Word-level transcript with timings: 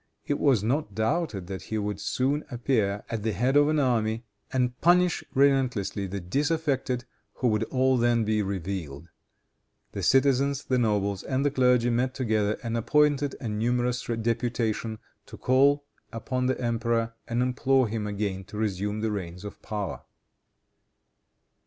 It 0.25 0.39
was 0.39 0.63
not 0.63 0.95
doubted 0.95 1.45
that 1.45 1.61
he 1.61 1.77
would 1.77 1.99
soon 2.01 2.43
appear 2.49 3.03
at 3.11 3.21
the 3.21 3.33
head 3.33 3.55
of 3.55 3.69
an 3.69 3.77
army, 3.77 4.23
and 4.51 4.81
punish 4.81 5.23
relentlessly 5.35 6.07
the 6.07 6.19
disaffected, 6.19 7.05
who 7.33 7.49
would 7.49 7.65
all 7.65 7.97
then 7.99 8.23
be 8.23 8.41
revealed. 8.41 9.09
The 9.91 10.01
citizens, 10.01 10.63
the 10.63 10.79
nobles 10.79 11.21
and 11.21 11.45
the 11.45 11.51
clergy 11.51 11.91
met 11.91 12.15
together 12.15 12.57
and 12.63 12.75
appointed 12.75 13.35
a 13.39 13.47
numerous 13.47 14.03
deputation 14.07 14.97
to 15.27 15.37
call 15.37 15.85
upon 16.11 16.47
the 16.47 16.59
emperor 16.59 17.13
and 17.27 17.43
implore 17.43 17.87
him 17.87 18.07
again 18.07 18.43
to 18.45 18.57
resume 18.57 19.01
the 19.01 19.11
reins 19.11 19.45
of 19.45 19.61
power. 19.61 20.01